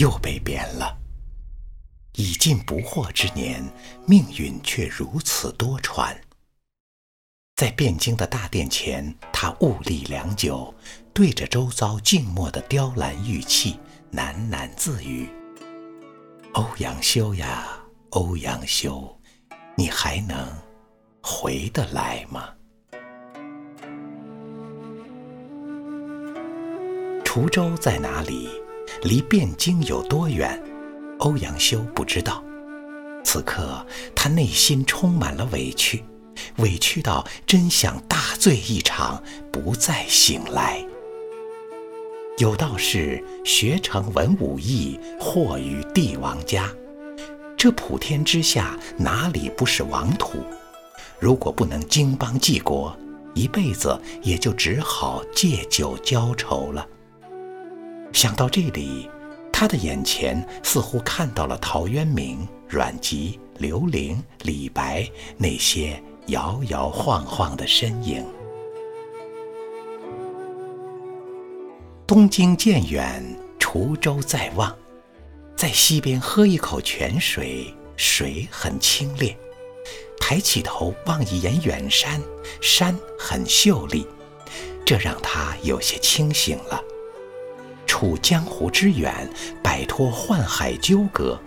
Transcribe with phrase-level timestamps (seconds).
[0.00, 0.96] 又被贬了。
[2.14, 3.62] 已近不惑之年，
[4.06, 6.16] 命运却如此多舛。
[7.54, 10.74] 在汴京的大殿前，他兀立良久，
[11.12, 13.78] 对着周遭静默的雕栏玉砌，
[14.14, 15.28] 喃喃自语
[16.54, 17.78] ：“欧阳修呀，
[18.10, 19.20] 欧阳修，
[19.76, 20.48] 你还能
[21.22, 22.48] 回得来吗？”
[27.22, 28.48] 滁州在哪里？
[29.02, 30.60] 离汴京有多远？
[31.18, 32.42] 欧阳修不知道。
[33.22, 36.02] 此刻他内心充满了委屈，
[36.56, 39.22] 委屈到真想大醉一场，
[39.52, 40.84] 不再醒来。
[42.38, 46.70] 有道是：学成文武艺，祸于帝王家。
[47.56, 50.38] 这普天之下，哪里不是王土？
[51.18, 52.96] 如果不能经邦济国，
[53.34, 56.86] 一辈子也就只好借酒浇愁了。
[58.12, 59.08] 想到这里，
[59.52, 68.24] 他的眼前似乎看到了陶渊明、阮籍、刘伶、李白那些摇摇晃晃的身影。
[72.06, 73.24] 东京渐远，
[73.58, 74.76] 滁州在望。
[75.56, 79.36] 在溪边喝一口泉水，水很清冽；
[80.18, 82.20] 抬起头望一眼远山，
[82.60, 84.06] 山很秀丽。
[84.84, 86.82] 这让他有些清醒了。
[88.00, 89.28] 处江湖之远，
[89.62, 91.38] 摆脱宦海纠葛，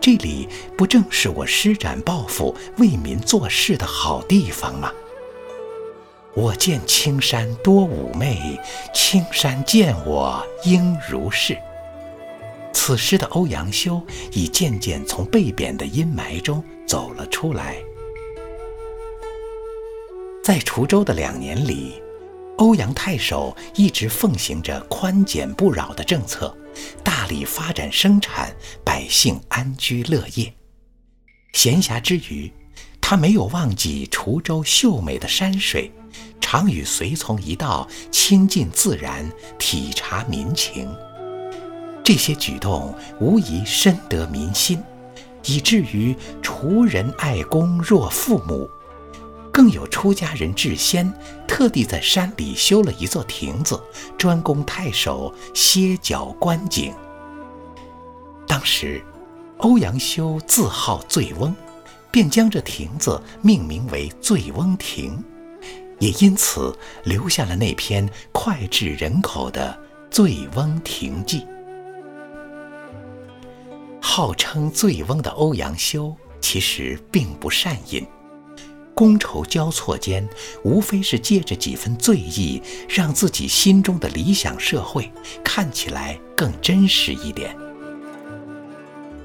[0.00, 4.90] 这里不正是我施展抱负、为民做事的好地方吗？
[6.34, 8.58] 我见青山多妩媚，
[8.92, 11.56] 青山见我应如是。
[12.72, 17.76] 此时的欧阳修已渐渐从被贬的阴霾中走了出来。
[20.42, 22.02] 在滁州的两年里。
[22.58, 26.54] 欧阳太守一直奉行着宽简不扰的政策，
[27.02, 28.54] 大力发展生产，
[28.84, 30.52] 百姓安居乐业。
[31.54, 32.52] 闲暇之余，
[33.00, 35.90] 他没有忘记滁州秀美的山水，
[36.40, 40.94] 常与随从一道亲近自然，体察民情。
[42.04, 44.82] 这些举动无疑深得民心，
[45.44, 48.68] 以至于滁人爱公若父母。
[49.52, 51.12] 更有出家人智仙，
[51.46, 53.80] 特地在山里修了一座亭子，
[54.16, 56.94] 专供太守歇脚观景。
[58.48, 59.04] 当时，
[59.58, 61.54] 欧阳修自号醉翁，
[62.10, 65.22] 便将这亭子命名为醉翁亭，
[65.98, 66.74] 也因此
[67.04, 69.78] 留下了那篇脍炙人口的
[70.10, 71.40] 《醉翁亭记》。
[74.00, 78.06] 号称醉翁的欧阳修，其实并不善饮。
[78.94, 80.28] 觥筹交错间，
[80.62, 85.10] 无非是借着几分醉意，让自己心中的理想社会
[85.42, 87.56] 看起来更真实一点。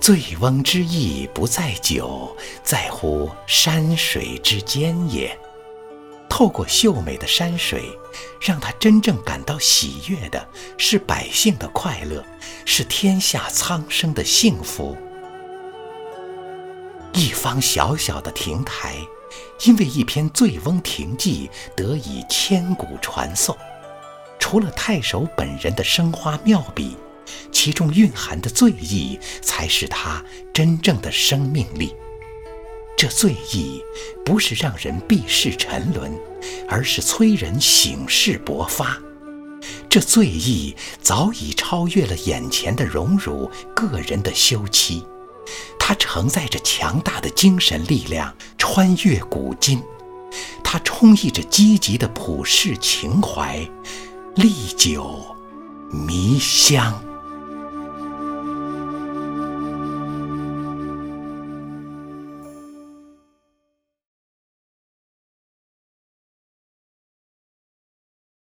[0.00, 5.36] 醉翁之意不在酒，在乎山水之间也。
[6.28, 7.84] 透过秀美的山水，
[8.40, 12.22] 让他真正感到喜悦的是百姓的快乐，
[12.66, 14.96] 是天下苍生的幸福。
[17.14, 18.96] 一方小小的亭台。
[19.64, 23.56] 因为一篇《醉翁亭记》得以千古传颂，
[24.38, 26.96] 除了太守本人的生花妙笔，
[27.50, 30.22] 其中蕴含的醉意才是他
[30.52, 31.94] 真正的生命力。
[32.96, 33.82] 这醉意
[34.24, 36.12] 不是让人避世沉沦，
[36.68, 38.98] 而是催人醒世勃发。
[39.88, 45.04] 这醉意早已超越了眼前的荣辱、个人的休戚。
[45.86, 49.80] 它承载着强大的精神力量，穿越古今；
[50.62, 53.60] 它充溢着积极的普世情怀，
[54.34, 55.22] 历久
[55.90, 56.98] 弥香。